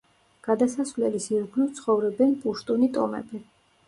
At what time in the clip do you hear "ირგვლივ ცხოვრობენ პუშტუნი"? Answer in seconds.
1.35-2.89